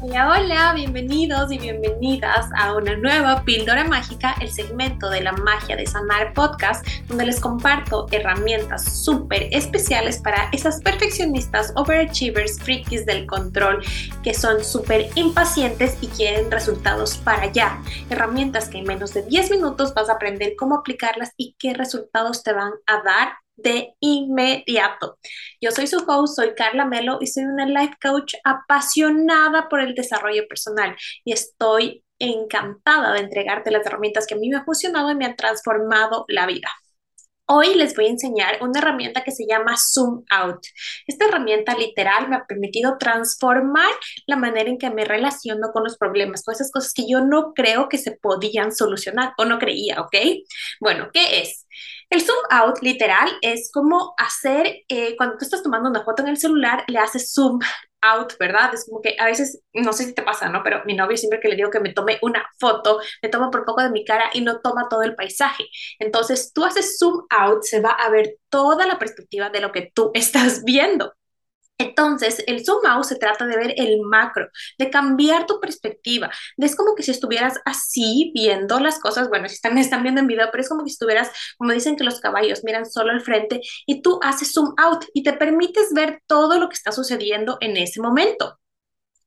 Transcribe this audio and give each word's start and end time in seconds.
Hola, 0.00 0.30
hola, 0.30 0.74
bienvenidos 0.74 1.50
y 1.50 1.58
bienvenidas 1.58 2.46
a 2.56 2.72
una 2.76 2.96
nueva 2.96 3.42
píldora 3.42 3.82
mágica, 3.82 4.36
el 4.40 4.48
segmento 4.48 5.10
de 5.10 5.22
la 5.22 5.32
magia 5.32 5.74
de 5.74 5.88
sanar 5.88 6.34
podcast, 6.34 6.86
donde 7.08 7.26
les 7.26 7.40
comparto 7.40 8.06
herramientas 8.12 8.84
súper 9.02 9.48
especiales 9.50 10.18
para 10.18 10.50
esas 10.52 10.80
perfeccionistas, 10.82 11.72
overachievers, 11.74 12.60
frikis 12.60 13.06
del 13.06 13.26
control, 13.26 13.84
que 14.22 14.34
son 14.34 14.62
súper 14.62 15.10
impacientes 15.16 15.98
y 16.00 16.06
quieren 16.06 16.48
resultados 16.48 17.16
para 17.16 17.42
allá. 17.42 17.82
Herramientas 18.08 18.68
que 18.68 18.78
en 18.78 18.84
menos 18.84 19.14
de 19.14 19.22
10 19.22 19.50
minutos 19.50 19.94
vas 19.94 20.08
a 20.08 20.12
aprender 20.12 20.54
cómo 20.56 20.76
aplicarlas 20.76 21.32
y 21.36 21.56
qué 21.58 21.74
resultados 21.74 22.44
te 22.44 22.52
van 22.52 22.70
a 22.86 23.02
dar 23.02 23.32
de 23.58 23.94
inmediato. 24.00 25.18
Yo 25.60 25.70
soy 25.70 25.86
su 25.86 26.04
host, 26.06 26.36
soy 26.36 26.54
Carla 26.54 26.84
Melo 26.84 27.18
y 27.20 27.26
soy 27.26 27.44
una 27.44 27.66
life 27.66 27.94
coach 28.00 28.34
apasionada 28.44 29.68
por 29.68 29.80
el 29.80 29.94
desarrollo 29.94 30.46
personal 30.48 30.96
y 31.24 31.32
estoy 31.32 32.04
encantada 32.18 33.12
de 33.12 33.20
entregarte 33.20 33.70
las 33.70 33.86
herramientas 33.86 34.26
que 34.26 34.34
a 34.34 34.38
mí 34.38 34.48
me 34.48 34.56
han 34.56 34.64
funcionado 34.64 35.10
y 35.10 35.14
me 35.14 35.26
han 35.26 35.36
transformado 35.36 36.24
la 36.28 36.46
vida. 36.46 36.68
Hoy 37.50 37.74
les 37.76 37.96
voy 37.96 38.04
a 38.04 38.10
enseñar 38.10 38.58
una 38.60 38.78
herramienta 38.78 39.24
que 39.24 39.30
se 39.30 39.46
llama 39.46 39.74
Zoom 39.78 40.22
Out. 40.28 40.66
Esta 41.06 41.24
herramienta 41.24 41.74
literal 41.74 42.28
me 42.28 42.36
ha 42.36 42.44
permitido 42.44 42.98
transformar 42.98 43.90
la 44.26 44.36
manera 44.36 44.68
en 44.68 44.76
que 44.76 44.90
me 44.90 45.06
relaciono 45.06 45.72
con 45.72 45.82
los 45.82 45.96
problemas, 45.96 46.44
con 46.44 46.54
esas 46.54 46.70
cosas 46.70 46.92
que 46.92 47.08
yo 47.08 47.22
no 47.22 47.54
creo 47.54 47.88
que 47.88 47.96
se 47.96 48.12
podían 48.12 48.70
solucionar 48.70 49.32
o 49.38 49.46
no 49.46 49.58
creía, 49.58 49.98
¿ok? 50.02 50.14
Bueno, 50.78 51.08
¿qué 51.10 51.40
es? 51.40 51.66
El 52.10 52.22
zoom 52.22 52.38
out, 52.50 52.78
literal, 52.80 53.28
es 53.42 53.70
como 53.72 54.14
hacer, 54.16 54.78
eh, 54.88 55.14
cuando 55.16 55.36
tú 55.36 55.44
estás 55.44 55.62
tomando 55.62 55.90
una 55.90 56.04
foto 56.04 56.22
en 56.22 56.28
el 56.28 56.38
celular, 56.38 56.84
le 56.88 56.98
haces 56.98 57.32
zoom 57.34 57.58
out, 58.00 58.32
¿verdad? 58.38 58.72
Es 58.72 58.86
como 58.86 59.02
que 59.02 59.14
a 59.18 59.26
veces, 59.26 59.60
no 59.74 59.92
sé 59.92 60.04
si 60.04 60.14
te 60.14 60.22
pasa, 60.22 60.48
¿no? 60.48 60.62
Pero 60.62 60.82
mi 60.86 60.94
novio 60.94 61.18
siempre 61.18 61.38
que 61.40 61.48
le 61.48 61.56
digo 61.56 61.70
que 61.70 61.80
me 61.80 61.92
tome 61.92 62.18
una 62.22 62.46
foto, 62.58 63.00
me 63.22 63.28
toma 63.28 63.50
por 63.50 63.64
poco 63.66 63.82
de 63.82 63.90
mi 63.90 64.04
cara 64.06 64.30
y 64.32 64.40
no 64.40 64.60
toma 64.60 64.88
todo 64.88 65.02
el 65.02 65.14
paisaje. 65.16 65.64
Entonces, 65.98 66.52
tú 66.54 66.64
haces 66.64 66.96
zoom 66.98 67.26
out, 67.30 67.62
se 67.62 67.80
va 67.80 67.90
a 67.90 68.08
ver 68.10 68.36
toda 68.48 68.86
la 68.86 68.98
perspectiva 68.98 69.50
de 69.50 69.60
lo 69.60 69.72
que 69.72 69.90
tú 69.94 70.10
estás 70.14 70.64
viendo. 70.64 71.12
Entonces, 71.78 72.42
el 72.48 72.64
zoom 72.64 72.84
out 72.86 73.04
se 73.04 73.16
trata 73.16 73.46
de 73.46 73.56
ver 73.56 73.74
el 73.76 74.00
macro, 74.00 74.48
de 74.78 74.90
cambiar 74.90 75.46
tu 75.46 75.60
perspectiva. 75.60 76.28
Es 76.56 76.74
como 76.74 76.96
que 76.96 77.04
si 77.04 77.12
estuvieras 77.12 77.54
así 77.64 78.32
viendo 78.34 78.80
las 78.80 78.98
cosas, 78.98 79.28
bueno, 79.28 79.48
si 79.48 79.58
me 79.70 79.80
están 79.80 80.02
viendo 80.02 80.20
en 80.20 80.26
video, 80.26 80.48
pero 80.50 80.62
es 80.62 80.68
como 80.68 80.84
que 80.84 80.90
estuvieras, 80.90 81.30
como 81.56 81.72
dicen 81.72 81.96
que 81.96 82.04
los 82.04 82.20
caballos 82.20 82.64
miran 82.64 82.84
solo 82.84 83.12
al 83.12 83.20
frente 83.20 83.60
y 83.86 84.02
tú 84.02 84.18
haces 84.22 84.52
zoom 84.52 84.74
out 84.76 85.04
y 85.14 85.22
te 85.22 85.32
permites 85.34 85.92
ver 85.94 86.20
todo 86.26 86.58
lo 86.58 86.68
que 86.68 86.74
está 86.74 86.90
sucediendo 86.92 87.58
en 87.60 87.76
ese 87.76 88.00
momento. 88.00 88.58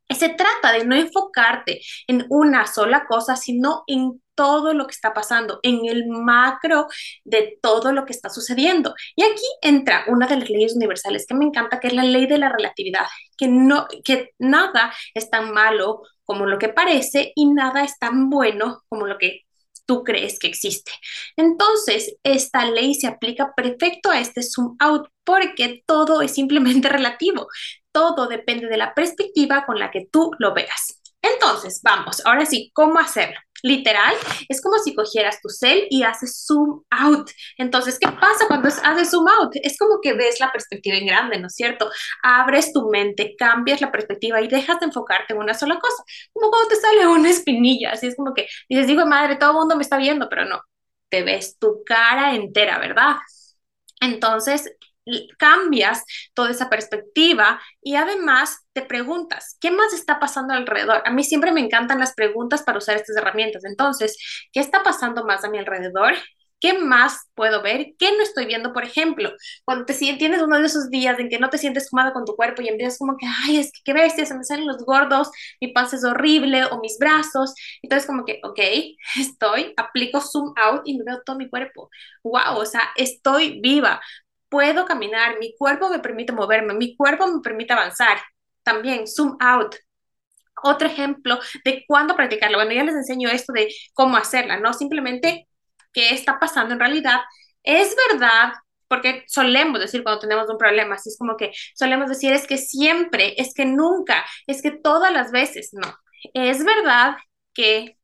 Se 0.09 0.27
trata 0.27 0.73
de 0.73 0.85
no 0.85 0.95
enfocarte 0.95 1.81
en 2.07 2.25
una 2.29 2.67
sola 2.67 3.05
cosa, 3.07 3.37
sino 3.37 3.83
en 3.87 4.21
todo 4.35 4.73
lo 4.73 4.87
que 4.87 4.93
está 4.93 5.13
pasando, 5.13 5.59
en 5.63 5.85
el 5.85 6.07
macro 6.07 6.87
de 7.23 7.57
todo 7.61 7.91
lo 7.91 8.05
que 8.05 8.13
está 8.13 8.29
sucediendo. 8.29 8.93
Y 9.15 9.23
aquí 9.23 9.43
entra 9.61 10.05
una 10.07 10.27
de 10.27 10.37
las 10.37 10.49
leyes 10.49 10.75
universales 10.75 11.25
que 11.27 11.35
me 11.35 11.45
encanta, 11.45 11.79
que 11.79 11.87
es 11.87 11.93
la 11.93 12.03
ley 12.03 12.27
de 12.27 12.37
la 12.37 12.49
relatividad, 12.49 13.05
que, 13.37 13.47
no, 13.47 13.87
que 14.03 14.31
nada 14.39 14.93
es 15.13 15.29
tan 15.29 15.51
malo 15.53 16.03
como 16.23 16.45
lo 16.45 16.57
que 16.59 16.69
parece 16.69 17.33
y 17.35 17.47
nada 17.47 17.83
es 17.83 17.97
tan 17.99 18.29
bueno 18.29 18.83
como 18.89 19.05
lo 19.07 19.17
que 19.17 19.41
tú 19.85 20.03
crees 20.03 20.39
que 20.39 20.47
existe. 20.47 20.91
Entonces, 21.35 22.15
esta 22.23 22.65
ley 22.65 22.93
se 22.95 23.07
aplica 23.07 23.53
perfecto 23.55 24.09
a 24.09 24.19
este 24.19 24.41
zoom 24.41 24.75
out 24.79 25.07
porque 25.23 25.83
todo 25.85 26.21
es 26.21 26.33
simplemente 26.33 26.87
relativo. 26.89 27.47
Todo 27.91 28.27
depende 28.27 28.67
de 28.67 28.77
la 28.77 28.93
perspectiva 28.93 29.65
con 29.65 29.79
la 29.79 29.91
que 29.91 30.07
tú 30.11 30.31
lo 30.39 30.53
veas. 30.53 31.01
Entonces, 31.21 31.81
vamos, 31.83 32.25
ahora 32.25 32.45
sí, 32.45 32.71
¿cómo 32.73 32.99
hacerlo? 32.99 33.37
Literal, 33.63 34.15
es 34.49 34.61
como 34.61 34.77
si 34.79 34.95
cogieras 34.95 35.39
tu 35.41 35.49
cel 35.49 35.87
y 35.89 36.03
haces 36.03 36.45
zoom 36.47 36.83
out. 36.89 37.29
Entonces, 37.57 37.97
¿qué 37.99 38.07
pasa 38.07 38.47
cuando 38.47 38.69
haces 38.69 39.09
zoom 39.11 39.27
out? 39.27 39.51
Es 39.63 39.77
como 39.77 39.99
que 40.01 40.13
ves 40.13 40.39
la 40.39 40.51
perspectiva 40.51 40.97
en 40.97 41.05
grande, 41.05 41.39
¿no 41.39 41.47
es 41.47 41.55
cierto? 41.55 41.89
Abres 42.23 42.73
tu 42.73 42.89
mente, 42.89 43.35
cambias 43.37 43.81
la 43.81 43.91
perspectiva 43.91 44.41
y 44.41 44.47
dejas 44.47 44.79
de 44.79 44.87
enfocarte 44.87 45.33
en 45.33 45.39
una 45.39 45.53
sola 45.53 45.79
cosa. 45.79 46.03
Como 46.33 46.49
cuando 46.49 46.69
te 46.69 46.75
sale 46.75 47.07
una 47.07 47.29
espinilla, 47.29 47.91
así 47.91 48.07
es 48.07 48.15
como 48.15 48.33
que 48.33 48.47
dices, 48.69 48.87
digo, 48.87 49.05
madre, 49.05 49.35
todo 49.35 49.51
el 49.51 49.57
mundo 49.57 49.75
me 49.75 49.83
está 49.83 49.97
viendo, 49.97 50.27
pero 50.29 50.45
no, 50.45 50.61
te 51.09 51.23
ves 51.23 51.57
tu 51.59 51.83
cara 51.85 52.35
entera, 52.35 52.79
¿verdad? 52.79 53.17
Entonces, 54.01 54.75
cambias 55.37 56.03
toda 56.33 56.51
esa 56.51 56.69
perspectiva 56.69 57.59
y 57.81 57.95
además 57.95 58.57
te 58.73 58.81
preguntas, 58.83 59.57
¿qué 59.59 59.71
más 59.71 59.93
está 59.93 60.19
pasando 60.19 60.53
alrededor? 60.53 61.01
A 61.05 61.11
mí 61.11 61.23
siempre 61.23 61.51
me 61.51 61.61
encantan 61.61 61.99
las 61.99 62.13
preguntas 62.13 62.63
para 62.63 62.77
usar 62.77 62.95
estas 62.97 63.17
herramientas. 63.17 63.63
Entonces, 63.65 64.17
¿qué 64.53 64.59
está 64.59 64.83
pasando 64.83 65.25
más 65.25 65.43
a 65.43 65.49
mi 65.49 65.57
alrededor? 65.57 66.13
¿Qué 66.59 66.77
más 66.77 67.17
puedo 67.33 67.63
ver? 67.63 67.87
¿Qué 67.97 68.11
no 68.15 68.21
estoy 68.21 68.45
viendo? 68.45 68.71
Por 68.71 68.83
ejemplo, 68.83 69.31
cuando 69.65 69.85
te 69.85 69.95
tienes 69.95 70.43
uno 70.43 70.59
de 70.59 70.67
esos 70.67 70.91
días 70.91 71.17
en 71.19 71.27
que 71.27 71.39
no 71.39 71.49
te 71.49 71.57
sientes 71.57 71.89
cómoda 71.89 72.13
con 72.13 72.23
tu 72.23 72.35
cuerpo 72.35 72.61
y 72.61 72.67
empiezas 72.69 72.99
como 72.99 73.17
que, 73.17 73.25
ay, 73.45 73.57
es 73.57 73.71
que 73.71 73.79
qué 73.83 73.93
bestia, 73.93 74.27
se 74.27 74.35
me 74.37 74.43
salen 74.43 74.67
los 74.67 74.85
gordos, 74.85 75.31
mi 75.59 75.69
panza 75.69 75.95
es 75.95 76.03
horrible 76.03 76.65
o 76.65 76.79
mis 76.79 76.97
brazos. 76.99 77.55
Entonces 77.81 78.05
como 78.07 78.25
que, 78.25 78.39
ok, 78.43 78.59
estoy, 79.19 79.73
aplico 79.75 80.21
zoom 80.21 80.53
out 80.55 80.81
y 80.85 80.97
me 80.99 81.03
veo 81.03 81.21
todo 81.25 81.35
mi 81.35 81.49
cuerpo. 81.49 81.89
Wow, 82.23 82.57
o 82.59 82.65
sea, 82.67 82.81
estoy 82.95 83.59
viva 83.61 83.99
puedo 84.51 84.85
caminar, 84.85 85.39
mi 85.39 85.55
cuerpo 85.57 85.89
me 85.89 85.99
permite 85.99 86.33
moverme, 86.33 86.73
mi 86.75 86.95
cuerpo 86.97 87.25
me 87.27 87.41
permite 87.41 87.73
avanzar. 87.73 88.19
También, 88.63 89.07
zoom 89.07 89.37
out. 89.39 89.75
Otro 90.63 90.87
ejemplo 90.87 91.39
de 91.65 91.85
cuándo 91.87 92.15
practicarlo. 92.15 92.57
Bueno, 92.57 92.73
ya 92.73 92.83
les 92.83 92.95
enseño 92.95 93.29
esto 93.29 93.53
de 93.53 93.73
cómo 93.93 94.17
hacerla, 94.17 94.59
no 94.59 94.73
simplemente 94.73 95.47
qué 95.93 96.11
está 96.13 96.39
pasando 96.39 96.73
en 96.73 96.79
realidad. 96.81 97.21
Es 97.63 97.95
verdad, 98.11 98.53
porque 98.87 99.23
solemos 99.27 99.79
decir 99.79 100.03
cuando 100.03 100.21
tenemos 100.21 100.49
un 100.49 100.57
problema, 100.57 100.95
así 100.95 101.09
es 101.09 101.17
como 101.17 101.37
que 101.37 101.53
solemos 101.75 102.09
decir 102.09 102.33
es 102.33 102.45
que 102.45 102.57
siempre, 102.57 103.35
es 103.41 103.53
que 103.53 103.65
nunca, 103.65 104.25
es 104.47 104.61
que 104.61 104.71
todas 104.71 105.13
las 105.13 105.31
veces, 105.31 105.69
no. 105.73 105.95
Es 106.33 106.63
verdad 106.65 107.17
que 107.53 107.97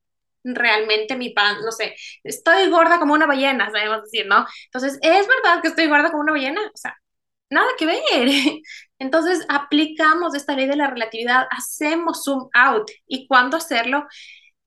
realmente 0.43 1.15
mi 1.15 1.29
pan, 1.31 1.57
no 1.63 1.71
sé, 1.71 1.95
estoy 2.23 2.69
gorda 2.69 2.99
como 2.99 3.13
una 3.13 3.25
ballena, 3.25 3.71
sabemos 3.71 4.03
decir, 4.03 4.27
¿no? 4.27 4.45
Entonces, 4.65 4.99
¿es 5.01 5.27
verdad 5.27 5.61
que 5.61 5.69
estoy 5.69 5.87
gorda 5.87 6.11
como 6.11 6.21
una 6.23 6.33
ballena? 6.33 6.61
O 6.73 6.77
sea, 6.77 6.95
nada 7.49 7.67
que 7.77 7.85
ver. 7.85 8.01
Entonces, 8.99 9.45
aplicamos 9.49 10.35
esta 10.35 10.55
ley 10.55 10.67
de 10.67 10.75
la 10.75 10.87
relatividad, 10.87 11.47
hacemos 11.51 12.23
zoom 12.23 12.49
out. 12.53 12.89
¿Y 13.07 13.27
cuándo 13.27 13.57
hacerlo? 13.57 14.05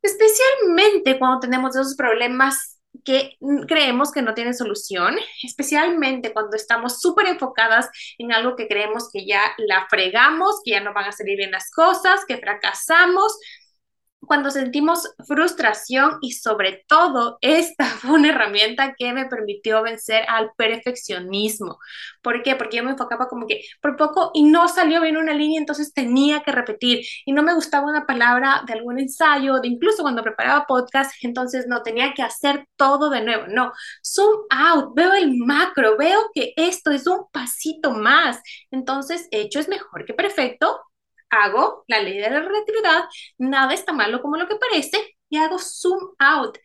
Especialmente 0.02 1.18
cuando 1.18 1.40
tenemos 1.40 1.76
esos 1.76 1.96
problemas 1.96 2.80
que 3.04 3.36
creemos 3.68 4.12
que 4.12 4.22
no 4.22 4.34
tienen 4.34 4.54
solución, 4.54 5.16
especialmente 5.42 6.32
cuando 6.32 6.56
estamos 6.56 7.00
súper 7.00 7.26
enfocadas 7.26 7.88
en 8.18 8.32
algo 8.32 8.56
que 8.56 8.68
creemos 8.68 9.08
que 9.12 9.26
ya 9.26 9.42
la 9.58 9.86
fregamos, 9.88 10.60
que 10.64 10.72
ya 10.72 10.80
no 10.80 10.92
van 10.92 11.06
a 11.06 11.12
salir 11.12 11.36
bien 11.36 11.52
las 11.52 11.70
cosas, 11.70 12.24
que 12.26 12.38
fracasamos, 12.38 13.38
cuando 14.26 14.50
sentimos 14.50 15.08
frustración 15.26 16.18
y 16.20 16.32
sobre 16.32 16.84
todo 16.86 17.38
esta 17.40 17.84
fue 18.00 18.12
una 18.12 18.30
herramienta 18.30 18.94
que 18.96 19.12
me 19.12 19.26
permitió 19.26 19.82
vencer 19.82 20.24
al 20.28 20.52
perfeccionismo. 20.56 21.78
¿Por 22.22 22.42
qué? 22.42 22.56
Porque 22.56 22.78
yo 22.78 22.84
me 22.84 22.90
enfocaba 22.92 23.28
como 23.28 23.46
que 23.46 23.62
por 23.80 23.96
poco 23.96 24.30
y 24.34 24.44
no 24.44 24.68
salió 24.68 25.00
bien 25.00 25.16
una 25.16 25.32
línea, 25.32 25.58
entonces 25.58 25.92
tenía 25.92 26.42
que 26.42 26.52
repetir 26.52 27.04
y 27.24 27.32
no 27.32 27.42
me 27.42 27.54
gustaba 27.54 27.86
una 27.86 28.06
palabra 28.06 28.62
de 28.66 28.74
algún 28.74 28.98
ensayo, 28.98 29.60
de 29.60 29.68
incluso 29.68 30.02
cuando 30.02 30.22
preparaba 30.22 30.66
podcast, 30.66 31.12
entonces 31.22 31.66
no 31.66 31.82
tenía 31.82 32.12
que 32.14 32.22
hacer 32.22 32.66
todo 32.76 33.10
de 33.10 33.22
nuevo. 33.22 33.44
No, 33.48 33.72
zoom 34.04 34.42
out, 34.50 34.94
veo 34.94 35.12
el 35.14 35.36
macro, 35.38 35.96
veo 35.96 36.30
que 36.34 36.52
esto 36.56 36.90
es 36.90 37.06
un 37.06 37.26
pasito 37.32 37.92
más. 37.92 38.40
Entonces, 38.70 39.28
hecho 39.30 39.60
es 39.60 39.68
mejor 39.68 40.04
que 40.04 40.14
perfecto 40.14 40.78
hago 41.30 41.84
la 41.88 42.00
ley 42.00 42.18
de 42.18 42.30
la 42.30 42.40
relatividad, 42.40 43.04
nada 43.38 43.72
está 43.74 43.92
malo 43.92 44.20
como 44.22 44.36
lo 44.36 44.48
que 44.48 44.56
parece 44.56 45.16
y 45.28 45.38
hago 45.38 45.58
zoom 45.58 46.14
out. 46.18 46.58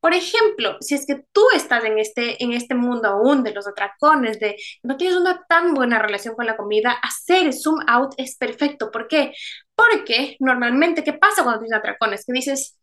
Por 0.00 0.14
ejemplo, 0.14 0.76
si 0.80 0.94
es 0.94 1.06
que 1.06 1.24
tú 1.32 1.42
estás 1.54 1.84
en 1.84 1.98
este, 1.98 2.42
en 2.42 2.52
este 2.52 2.74
mundo 2.74 3.08
aún 3.08 3.42
de 3.44 3.52
los 3.52 3.68
atracones, 3.68 4.40
de 4.40 4.56
no 4.82 4.96
tienes 4.96 5.16
una 5.18 5.44
tan 5.46 5.74
buena 5.74 5.98
relación 5.98 6.34
con 6.34 6.46
la 6.46 6.56
comida, 6.56 6.92
hacer 7.02 7.52
zoom 7.52 7.80
out 7.86 8.14
es 8.16 8.36
perfecto. 8.38 8.90
¿Por 8.90 9.08
qué? 9.08 9.34
Porque 9.74 10.36
normalmente, 10.40 11.04
¿qué 11.04 11.12
pasa 11.12 11.42
cuando 11.42 11.60
tienes 11.60 11.78
atracones? 11.78 12.24
Que 12.24 12.32
dices, 12.32 12.79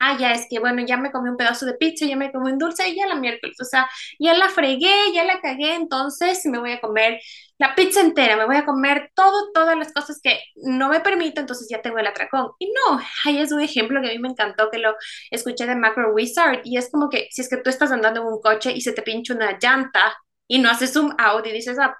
ah, 0.00 0.16
ya 0.18 0.32
es 0.32 0.46
que, 0.48 0.58
bueno, 0.60 0.82
ya 0.86 0.96
me 0.96 1.10
comí 1.12 1.28
un 1.28 1.36
pedazo 1.36 1.66
de 1.66 1.74
pizza, 1.74 2.06
ya 2.06 2.16
me 2.16 2.32
comí 2.32 2.52
un 2.52 2.58
dulce 2.58 2.88
y 2.88 2.96
ya 2.96 3.06
la 3.06 3.14
miércoles, 3.16 3.56
o 3.60 3.64
sea, 3.64 3.88
ya 4.18 4.34
la 4.34 4.48
fregué, 4.48 5.12
ya 5.14 5.24
la 5.24 5.40
cagué, 5.40 5.74
entonces 5.74 6.44
me 6.46 6.58
voy 6.58 6.72
a 6.72 6.80
comer 6.80 7.20
la 7.58 7.74
pizza 7.74 8.00
entera, 8.00 8.36
me 8.36 8.46
voy 8.46 8.56
a 8.56 8.64
comer 8.64 9.10
todo, 9.14 9.50
todas 9.52 9.76
las 9.76 9.92
cosas 9.92 10.20
que 10.22 10.40
no 10.56 10.88
me 10.88 11.00
permito, 11.00 11.40
entonces 11.40 11.66
ya 11.68 11.82
tengo 11.82 11.98
el 11.98 12.06
atracón. 12.06 12.52
Y 12.58 12.66
no, 12.72 13.00
ahí 13.24 13.38
es 13.38 13.50
un 13.52 13.60
ejemplo 13.60 14.00
que 14.00 14.08
a 14.08 14.12
mí 14.12 14.18
me 14.18 14.28
encantó, 14.28 14.70
que 14.70 14.78
lo 14.78 14.94
escuché 15.30 15.66
de 15.66 15.74
Macro 15.76 16.12
Wizard, 16.14 16.60
y 16.64 16.76
es 16.78 16.90
como 16.90 17.08
que 17.10 17.28
si 17.30 17.42
es 17.42 17.48
que 17.48 17.56
tú 17.58 17.70
estás 17.70 17.90
andando 17.90 18.20
en 18.20 18.26
un 18.28 18.40
coche 18.40 18.72
y 18.72 18.80
se 18.80 18.92
te 18.92 19.02
pincha 19.02 19.34
una 19.34 19.58
llanta, 19.60 20.14
y 20.48 20.58
no 20.58 20.70
haces 20.70 20.92
zoom 20.92 21.14
out 21.18 21.46
y 21.46 21.52
dices, 21.52 21.78
ah, 21.78 21.96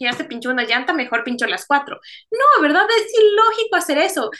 ya 0.00 0.12
se 0.12 0.24
pinchó 0.24 0.50
una 0.50 0.64
llanta, 0.64 0.92
mejor 0.92 1.24
pincho 1.24 1.46
las 1.46 1.66
cuatro. 1.66 2.00
No, 2.30 2.62
¿verdad? 2.62 2.84
Es 2.90 3.06
ilógico 3.18 3.76
hacer 3.76 3.98
eso. 3.98 4.30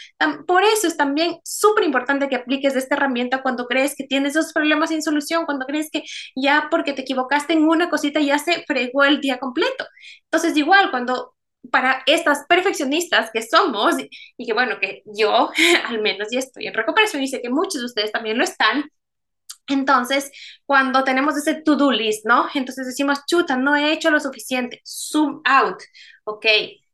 Por 0.47 0.65
eso 0.65 0.89
es 0.89 0.97
también 0.97 1.39
súper 1.45 1.85
importante 1.85 2.29
que 2.29 2.37
apliques 2.37 2.77
esta 2.77 2.97
herramienta 2.97 3.43
cuando 3.43 3.67
crees 3.67 3.95
que 3.97 4.05
tienes 4.05 4.37
esos 4.37 4.53
problemas 4.53 4.91
sin 4.91 5.03
solución, 5.03 5.47
cuando 5.47 5.65
crees 5.65 5.91
que 5.91 6.03
ya 6.37 6.69
porque 6.71 6.93
te 6.93 7.03
equivocaste 7.03 7.53
en 7.55 7.65
una 7.65 7.89
cosita 7.89 8.21
ya 8.21 8.39
se 8.39 8.65
fregó 8.67 9.05
el 9.05 9.21
día 9.21 9.39
completo. 9.39 9.87
Entonces, 10.25 10.57
igual, 10.57 10.91
cuando 10.91 11.35
para 11.71 12.03
estas 12.07 12.45
perfeccionistas 12.49 13.31
que 13.33 13.43
somos 13.43 13.95
y 14.37 14.47
que 14.47 14.53
bueno, 14.53 14.79
que 14.81 15.03
yo 15.07 15.51
al 15.89 16.01
menos 16.03 16.29
ya 16.33 16.41
estoy 16.41 16.67
en 16.67 16.75
recuperación 16.75 17.23
y 17.23 17.29
sé 17.29 17.41
que 17.41 17.51
muchos 17.51 17.81
de 17.81 17.87
ustedes 17.87 18.13
también 18.13 18.39
lo 18.39 18.45
están, 18.45 18.85
entonces, 19.73 20.31
cuando 20.67 21.05
tenemos 21.05 21.37
ese 21.37 21.55
to-do 21.63 21.91
list, 21.93 22.27
¿no? 22.27 22.47
Entonces 22.55 22.87
decimos, 22.87 23.21
chuta, 23.27 23.57
no 23.57 23.77
he 23.77 23.93
hecho 23.93 24.11
lo 24.11 24.21
suficiente, 24.21 24.81
zoom 24.85 25.43
out, 25.45 25.81
ok, 26.25 26.47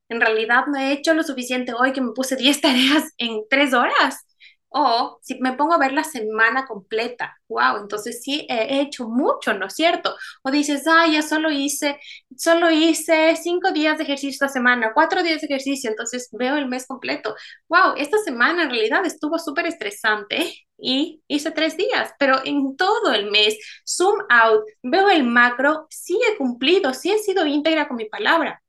en 0.09 0.21
realidad 0.21 0.65
no 0.67 0.79
he 0.79 0.93
hecho 0.93 1.15
lo 1.15 1.23
suficiente 1.23 1.73
hoy 1.75 1.93
que 1.93 2.01
me 2.01 2.13
puse 2.13 2.37
10 2.37 2.61
tareas 2.63 3.13
en 3.19 3.43
3 3.49 3.75
horas. 3.75 4.25
O 4.71 5.19
si 5.23 5.39
me 5.41 5.55
pongo 5.55 5.73
a 5.75 5.79
ver 5.79 5.93
la 5.93 6.05
semana 6.05 6.67
completa, 6.67 7.35
wow, 7.49 7.79
entonces 7.81 8.23
sí 8.23 8.47
he 8.51 8.81
hecho 8.81 9.09
mucho, 9.09 9.55
¿no 9.55 9.67
es 9.67 9.75
cierto? 9.75 10.15
O 10.43 10.51
dices, 10.51 10.85
ah, 10.87 11.07
ya 11.11 11.23
solo 11.23 11.51
hice, 11.51 11.99
solo 12.37 12.71
hice 12.71 13.35
cinco 13.37 13.73
días 13.73 13.97
de 13.99 14.05
ejercicio 14.05 14.31
esta 14.31 14.49
semana, 14.49 14.93
cuatro 14.95 15.23
días 15.23 15.41
de 15.41 15.47
ejercicio, 15.47 15.89
entonces 15.91 16.29
veo 16.33 16.57
el 16.57 16.69
mes 16.69 16.87
completo. 16.87 17.35
Wow, 17.69 17.95
esta 17.97 18.19
semana 18.19 18.65
en 18.65 18.71
realidad 18.71 19.05
estuvo 19.07 19.39
súper 19.39 19.67
estresante 19.67 20.53
y 20.79 21.23
hice 21.29 21.51
tres 21.51 21.77
días, 21.77 22.13
pero 22.19 22.41
en 22.45 22.77
todo 22.77 23.13
el 23.15 23.31
mes, 23.31 23.57
zoom 23.87 24.19
out, 24.29 24.65
veo 24.83 25.09
el 25.11 25.25
macro, 25.25 25.87
sí 25.91 26.19
he 26.29 26.37
cumplido, 26.37 26.93
sí 26.95 27.11
he 27.11 27.19
sido 27.19 27.47
íntegra 27.47 27.89
con 27.89 27.97
mi 27.97 28.05
palabra. 28.07 28.63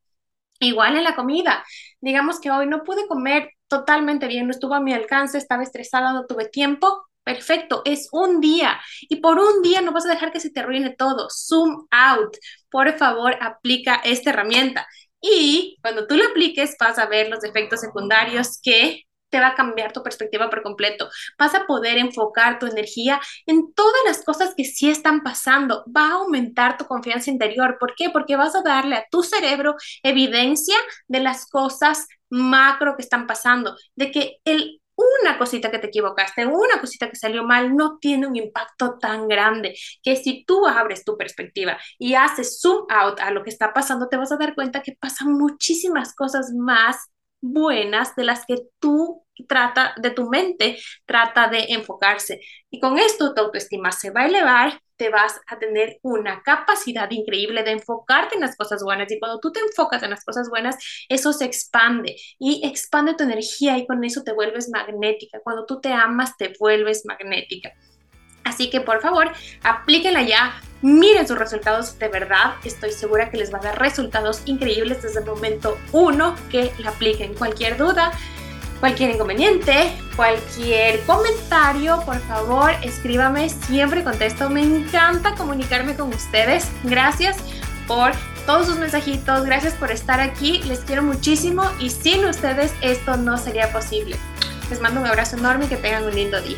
Igual 0.60 0.98
en 0.98 1.04
la 1.06 1.16
comida, 1.16 1.64
digamos 2.02 2.40
que 2.40 2.52
hoy 2.52 2.68
no 2.68 2.84
pude 2.84 3.08
comer 3.08 3.52
totalmente 3.70 4.28
bien, 4.28 4.48
no 4.48 4.52
estuvo 4.52 4.76
a 4.76 4.82
mi 4.82 4.94
alcance, 4.94 5.38
estaba 5.38 5.64
estresada, 5.64 6.14
no 6.14 6.26
tuve 6.26 6.46
tiempo. 6.50 7.06
Perfecto, 7.24 7.84
es 7.86 8.10
un 8.12 8.42
día 8.42 8.80
y 9.02 9.18
por 9.18 9.38
un 9.40 9.62
día 9.62 9.82
no 9.82 9.92
vas 9.92 10.06
a 10.08 10.10
dejar 10.10 10.32
que 10.32 10.40
se 10.40 10.50
te 10.50 10.62
arruine 10.62 10.96
todo. 10.96 11.28
Zoom 11.30 11.88
out. 11.92 12.36
Por 12.72 12.98
favor, 12.98 13.36
aplica 13.42 14.02
esta 14.04 14.32
herramienta. 14.32 14.88
Y 15.22 15.78
cuando 15.82 16.08
tú 16.08 16.18
la 16.18 16.26
apliques, 16.26 16.76
vas 16.80 16.98
a 16.98 17.06
ver 17.06 17.30
los 17.30 17.44
efectos 17.44 17.82
secundarios 17.82 18.60
que 18.64 19.04
te 19.30 19.40
va 19.40 19.50
a 19.50 19.56
cambiar 19.56 19.94
tu 19.94 20.02
perspectiva 20.04 20.50
por 20.50 20.64
completo. 20.64 21.10
Vas 21.38 21.54
a 21.56 21.66
poder 21.68 21.98
enfocar 21.98 22.60
tu 22.60 22.66
energía 22.66 23.20
en 23.46 23.74
todas 23.74 24.02
las 24.06 24.24
cosas 24.24 24.54
que 24.56 24.66
sí 24.66 24.90
están 24.90 25.22
pasando. 25.22 25.86
Va 25.96 26.08
a 26.08 26.14
aumentar 26.14 26.78
tu 26.78 26.86
confianza 26.86 27.30
interior. 27.30 27.78
¿Por 27.80 27.96
qué? 27.96 28.10
Porque 28.10 28.36
vas 28.36 28.56
a 28.56 28.64
darle 28.64 28.96
a 28.96 29.06
tu 29.12 29.24
cerebro 29.24 29.76
evidencia 30.04 30.78
de 31.08 31.20
las 31.20 31.46
cosas 31.48 32.08
macro 32.30 32.96
que 32.96 33.02
están 33.04 33.28
pasando, 33.28 33.76
de 33.96 34.12
que 34.12 34.38
el 34.46 34.80
una 35.00 35.38
cosita 35.38 35.72
que 35.72 35.80
te 35.80 35.88
equivocaste, 35.88 36.46
una 36.46 36.80
cosita 36.80 37.10
que 37.10 37.16
salió 37.16 37.44
mal, 37.44 37.76
no 37.76 37.98
tiene 38.00 38.28
un 38.28 38.36
impacto 38.36 38.98
tan 39.00 39.28
grande 39.28 39.76
que 40.04 40.16
si 40.16 40.44
tú 40.46 40.66
abres 40.68 41.06
tu 41.06 41.18
perspectiva 41.18 41.78
y 41.98 42.16
haces 42.16 42.60
zoom 42.62 42.86
out 42.90 43.20
a 43.20 43.32
lo 43.32 43.44
que 43.44 43.50
está 43.50 43.74
pasando, 43.74 44.10
te 44.10 44.18
vas 44.18 44.32
a 44.32 44.38
dar 44.38 44.56
cuenta 44.56 44.82
que 44.82 44.98
pasan 45.00 45.34
muchísimas 45.34 46.14
cosas 46.16 46.52
más 46.54 46.98
buenas 47.42 48.16
de 48.16 48.26
las 48.26 48.46
que 48.46 48.58
tú 48.80 49.24
trata 49.48 49.94
de 49.98 50.12
tu 50.12 50.30
mente 50.30 50.78
trata 51.06 51.48
de 51.48 51.68
enfocarse. 51.70 52.42
Y 52.70 52.80
con 52.80 52.98
esto 53.00 53.34
tu 53.34 53.42
autoestima 53.42 53.92
se 53.92 54.12
va 54.12 54.22
a 54.22 54.28
elevar 54.28 54.82
te 55.00 55.10
vas 55.10 55.40
a 55.48 55.58
tener 55.58 55.98
una 56.04 56.44
capacidad 56.44 57.10
increíble 57.10 57.64
de 57.64 57.72
enfocarte 57.72 58.36
en 58.36 58.42
las 58.42 58.58
cosas 58.58 58.84
buenas 58.84 59.10
y 59.12 59.18
cuando 59.18 59.40
tú 59.40 59.52
te 59.52 59.62
enfocas 59.62 60.04
en 60.04 60.10
las 60.10 60.26
cosas 60.26 60.50
buenas 60.50 60.76
eso 61.08 61.32
se 61.32 61.46
expande 61.46 62.18
y 62.38 62.68
expande 62.68 63.16
tu 63.16 63.24
energía 63.24 63.78
y 63.78 63.88
con 63.88 64.04
eso 64.04 64.24
te 64.24 64.34
vuelves 64.34 64.70
magnética 64.70 65.40
cuando 65.42 65.66
tú 65.66 65.80
te 65.80 65.94
amas 65.94 66.36
te 66.36 66.54
vuelves 66.60 67.06
magnética 67.06 67.72
Así 68.44 68.70
que 68.70 68.82
por 68.82 69.00
favor, 69.02 69.32
aplíquenla 69.64 70.24
ya, 70.24 70.60
miren 70.82 71.28
sus 71.28 71.38
resultados 71.38 72.00
de 72.00 72.08
verdad. 72.08 72.56
Estoy 72.64 72.92
segura 72.92 73.30
que 73.30 73.38
les 73.38 73.54
va 73.54 73.60
a 73.60 73.62
dar 73.62 73.80
resultados 73.80 74.42
increíbles 74.46 75.04
desde 75.04 75.20
el 75.20 75.26
momento 75.26 75.78
uno 75.92 76.36
que 76.50 76.72
la 76.80 76.90
apliquen. 76.90 77.36
Cualquier 77.36 77.78
duda, 77.78 78.12
cualquier 78.80 79.12
inconveniente, 79.12 79.92
cualquier 80.16 81.02
comentario, 81.02 82.02
por 82.06 82.20
favor, 82.22 82.72
escríbame, 82.82 83.50
siempre 83.50 84.04
contesto. 84.04 84.50
Me 84.50 84.62
encanta 84.62 85.36
comunicarme 85.36 85.96
con 85.96 86.14
ustedes. 86.14 86.70
Gracias 86.84 87.38
por 87.88 88.12
todos 88.46 88.68
sus 88.68 88.78
mensajitos, 88.78 89.46
gracias 89.46 89.74
por 89.74 89.92
estar 89.92 90.20
aquí. 90.20 90.62
Les 90.64 90.80
quiero 90.80 91.04
muchísimo 91.04 91.64
y 91.80 91.90
sin 91.90 92.26
ustedes 92.26 92.74
esto 92.82 93.18
no 93.18 93.38
sería 93.38 93.72
posible. 93.72 94.18
Les 94.70 94.82
mando 94.82 95.02
un 95.02 95.08
abrazo 95.08 95.38
enorme 95.38 95.66
y 95.66 95.68
que 95.68 95.78
tengan 95.78 96.04
un 96.04 96.16
lindo 96.16 96.42
día. 96.42 96.58